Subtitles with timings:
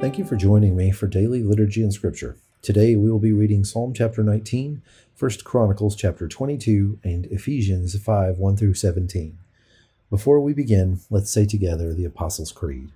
[0.00, 2.38] Thank you for joining me for daily liturgy and scripture.
[2.62, 4.80] Today we will be reading Psalm chapter 19,
[5.18, 9.36] 1 Chronicles chapter 22, and Ephesians 5 1 through 17.
[10.08, 12.92] Before we begin, let's say together the Apostles' Creed.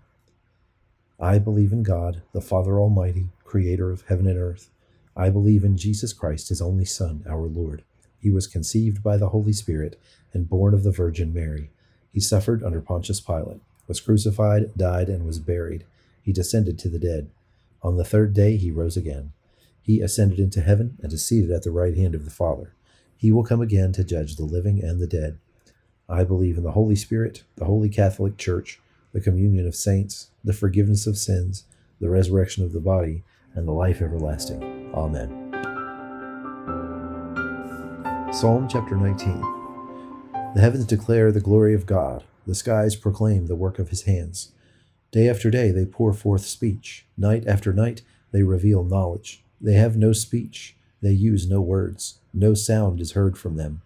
[1.21, 4.71] I believe in God, the Father Almighty, creator of heaven and earth.
[5.15, 7.85] I believe in Jesus Christ, his only Son, our Lord.
[8.19, 10.01] He was conceived by the Holy Spirit
[10.33, 11.69] and born of the Virgin Mary.
[12.15, 15.85] He suffered under Pontius Pilate, was crucified, died, and was buried.
[16.25, 17.31] He descended to the dead.
[17.83, 19.33] On the third day he rose again.
[19.83, 22.73] He ascended into heaven and is seated at the right hand of the Father.
[23.15, 25.39] He will come again to judge the living and the dead.
[26.09, 28.81] I believe in the Holy Spirit, the Holy Catholic Church,
[29.13, 31.65] the communion of saints, the forgiveness of sins,
[32.01, 33.23] the resurrection of the body,
[33.55, 34.91] and the life everlasting.
[34.95, 35.29] Amen.
[38.33, 39.41] Psalm chapter 19
[40.55, 44.53] The heavens declare the glory of God, the skies proclaim the work of his hands.
[45.15, 49.45] Day after day they pour forth speech, night after night they reveal knowledge.
[49.61, 53.83] They have no speech, they use no words, no sound is heard from them.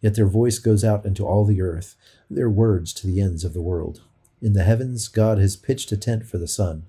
[0.00, 1.94] Yet their voice goes out into all the earth,
[2.28, 4.00] their words to the ends of the world.
[4.42, 6.82] In the heavens, God has pitched a tent for the sun.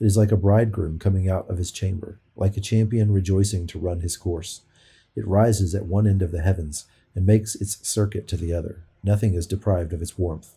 [0.00, 3.78] It is like a bridegroom coming out of his chamber, like a champion rejoicing to
[3.78, 4.62] run his course.
[5.14, 8.82] It rises at one end of the heavens and makes its circuit to the other.
[9.04, 10.56] Nothing is deprived of its warmth.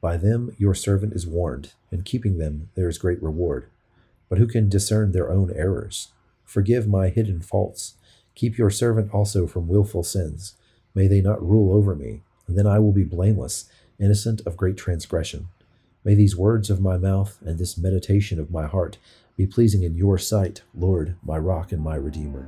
[0.00, 3.66] By them your servant is warned, and keeping them there is great reward.
[4.28, 6.08] But who can discern their own errors?
[6.44, 7.94] Forgive my hidden faults
[8.40, 10.54] Keep your servant also from wilful sins.
[10.94, 14.78] May they not rule over me, and then I will be blameless, innocent of great
[14.78, 15.48] transgression.
[16.04, 18.96] May these words of my mouth and this meditation of my heart
[19.36, 22.46] be pleasing in your sight, Lord, my rock and my redeemer.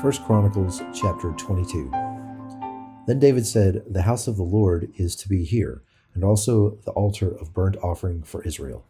[0.00, 2.09] 1 Chronicles chapter 22.
[3.10, 5.82] Then David said, The house of the Lord is to be here,
[6.14, 8.84] and also the altar of burnt offering for Israel.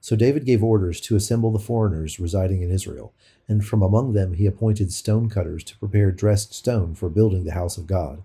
[0.00, 3.12] So David gave orders to assemble the foreigners residing in Israel,
[3.48, 7.54] and from among them he appointed stone cutters to prepare dressed stone for building the
[7.54, 8.22] house of God.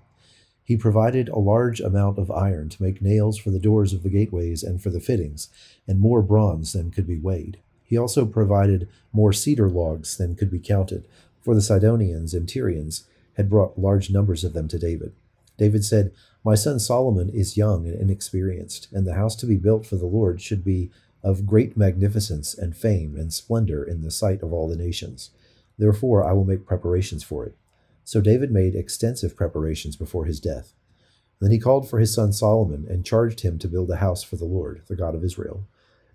[0.64, 4.10] He provided a large amount of iron to make nails for the doors of the
[4.10, 5.50] gateways and for the fittings,
[5.88, 7.58] and more bronze than could be weighed.
[7.84, 11.08] He also provided more cedar logs than could be counted,
[11.42, 13.06] for the Sidonians and Tyrians
[13.38, 15.14] had brought large numbers of them to David.
[15.62, 16.12] David said,
[16.44, 20.08] My son Solomon is young and inexperienced, and the house to be built for the
[20.08, 20.90] Lord should be
[21.22, 25.30] of great magnificence and fame and splendor in the sight of all the nations.
[25.78, 27.56] Therefore I will make preparations for it.
[28.04, 30.74] So David made extensive preparations before his death.
[31.40, 34.38] Then he called for his son Solomon and charged him to build a house for
[34.38, 35.68] the Lord, the God of Israel.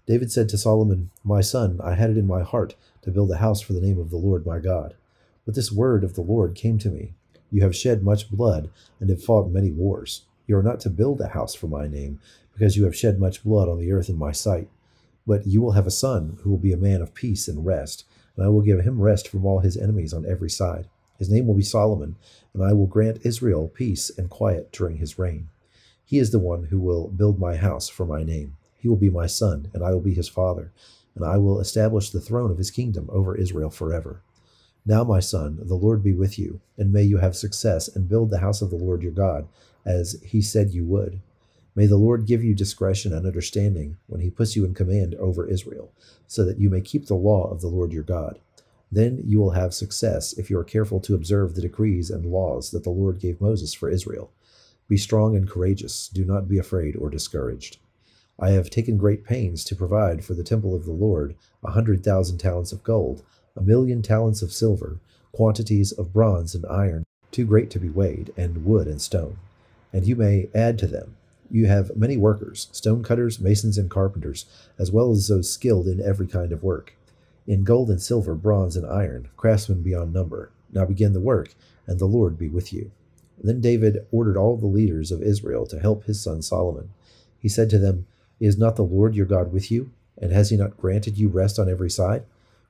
[0.08, 3.36] David said to Solomon, My son, I had it in my heart to build a
[3.36, 4.96] house for the name of the Lord my God.
[5.44, 7.14] But this word of the Lord came to me
[7.50, 8.70] You have shed much blood
[9.00, 10.22] and have fought many wars.
[10.46, 12.20] You are not to build a house for my name,
[12.52, 14.68] because you have shed much blood on the earth in my sight.
[15.26, 18.04] But you will have a son who will be a man of peace and rest,
[18.36, 20.88] and I will give him rest from all his enemies on every side.
[21.18, 22.16] His name will be Solomon,
[22.54, 25.48] and I will grant Israel peace and quiet during his reign.
[26.04, 28.56] He is the one who will build my house for my name.
[28.78, 30.70] He will be my son, and I will be his father,
[31.14, 34.22] and I will establish the throne of his kingdom over Israel forever.
[34.88, 38.30] Now, my son, the Lord be with you, and may you have success and build
[38.30, 39.48] the house of the Lord your God,
[39.84, 41.20] as he said you would.
[41.74, 45.46] May the Lord give you discretion and understanding when he puts you in command over
[45.46, 45.92] Israel,
[46.28, 48.38] so that you may keep the law of the Lord your God.
[48.90, 52.70] Then you will have success if you are careful to observe the decrees and laws
[52.70, 54.30] that the Lord gave Moses for Israel.
[54.88, 56.08] Be strong and courageous.
[56.08, 57.78] Do not be afraid or discouraged.
[58.38, 61.34] I have taken great pains to provide for the temple of the Lord
[61.64, 63.24] a hundred thousand talents of gold,
[63.56, 64.98] a million talents of silver,
[65.32, 69.38] quantities of bronze and iron, too great to be weighed, and wood and stone.
[69.92, 71.16] And you may add to them
[71.50, 74.46] you have many workers, stone cutters, masons, and carpenters,
[74.78, 76.94] as well as those skilled in every kind of work.
[77.46, 80.50] In gold and silver, bronze and iron, craftsmen beyond number.
[80.72, 81.54] Now begin the work,
[81.86, 82.90] and the Lord be with you.
[83.42, 86.90] Then David ordered all the leaders of Israel to help his son Solomon.
[87.38, 88.06] He said to them,
[88.40, 89.92] Is not the Lord your God with you?
[90.20, 92.24] And has he not granted you rest on every side?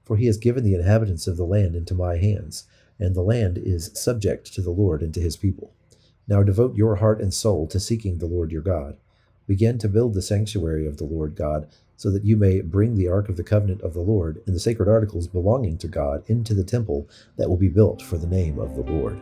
[0.07, 2.65] For he has given the inhabitants of the land into my hands,
[2.97, 5.75] and the land is subject to the Lord and to his people.
[6.29, 8.97] Now devote your heart and soul to seeking the Lord your God.
[9.49, 13.09] Begin to build the sanctuary of the Lord God, so that you may bring the
[13.09, 16.55] ark of the covenant of the Lord and the sacred articles belonging to God into
[16.55, 19.21] the temple that will be built for the name of the Lord.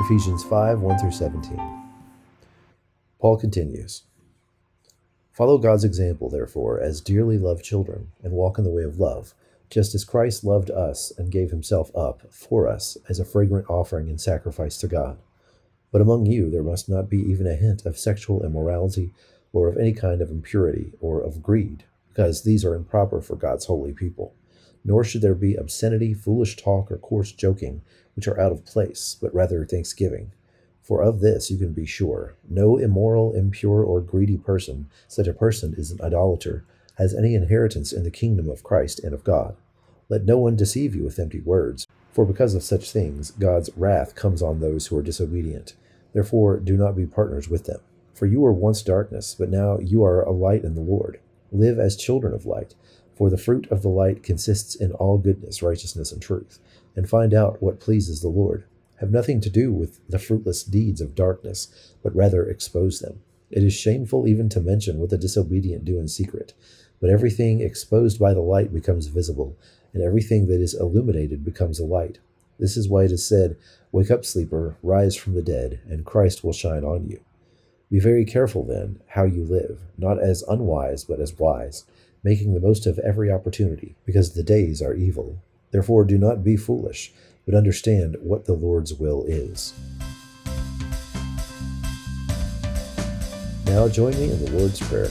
[0.00, 1.58] Ephesians 5 1 through 17.
[3.18, 4.02] Paul continues
[5.36, 9.34] Follow God's example, therefore, as dearly loved children, and walk in the way of love,
[9.68, 14.08] just as Christ loved us and gave himself up for us as a fragrant offering
[14.08, 15.18] and sacrifice to God.
[15.92, 19.12] But among you there must not be even a hint of sexual immorality,
[19.52, 23.66] or of any kind of impurity, or of greed, because these are improper for God's
[23.66, 24.32] holy people.
[24.86, 27.82] Nor should there be obscenity, foolish talk, or coarse joking,
[28.14, 30.32] which are out of place, but rather thanksgiving.
[30.86, 35.32] For of this you can be sure no immoral, impure, or greedy person, such a
[35.32, 36.64] person is an idolater,
[36.96, 39.56] has any inheritance in the kingdom of Christ and of God.
[40.08, 44.14] Let no one deceive you with empty words, for because of such things God's wrath
[44.14, 45.74] comes on those who are disobedient.
[46.12, 47.80] Therefore, do not be partners with them.
[48.14, 51.18] For you were once darkness, but now you are a light in the Lord.
[51.50, 52.76] Live as children of light,
[53.16, 56.60] for the fruit of the light consists in all goodness, righteousness, and truth,
[56.94, 58.66] and find out what pleases the Lord
[59.00, 63.20] have nothing to do with the fruitless deeds of darkness, but rather expose them.
[63.50, 66.52] It is shameful even to mention what the disobedient do in secret,
[67.00, 69.56] but everything exposed by the light becomes visible,
[69.92, 72.18] and everything that is illuminated becomes a light.
[72.58, 73.56] This is why it is said,
[73.92, 77.20] Wake up, sleeper, rise from the dead, and Christ will shine on you.
[77.90, 81.84] Be very careful, then, how you live, not as unwise, but as wise,
[82.24, 85.38] making the most of every opportunity, because the days are evil.
[85.70, 87.12] Therefore, do not be foolish
[87.46, 89.72] but understand what the Lord's will is.
[93.66, 95.10] Now join me in the Lord's Prayer.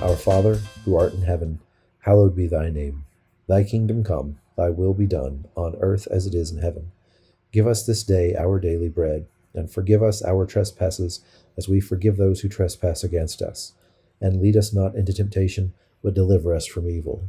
[0.00, 1.60] Our Father, who art in heaven,
[2.00, 3.04] hallowed be thy name.
[3.46, 6.92] Thy kingdom come, thy will be done, on earth as it is in heaven.
[7.52, 11.20] Give us this day our daily bread, and forgive us our trespasses,
[11.56, 13.74] as we forgive those who trespass against us.
[14.20, 17.28] And lead us not into temptation, but deliver us from evil.